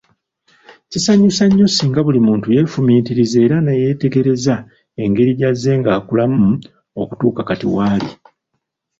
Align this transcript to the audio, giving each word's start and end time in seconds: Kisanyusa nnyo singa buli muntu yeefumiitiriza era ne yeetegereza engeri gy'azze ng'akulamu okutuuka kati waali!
Kisanyusa 0.91 1.43
nnyo 1.47 1.67
singa 1.69 1.99
buli 2.05 2.19
muntu 2.27 2.45
yeefumiitiriza 2.55 3.37
era 3.45 3.57
ne 3.61 3.73
yeetegereza 3.81 4.55
engeri 5.03 5.31
gy'azze 5.39 5.71
ng'akulamu 5.79 6.45
okutuuka 7.01 7.41
kati 7.49 7.65
waali! 7.75 8.09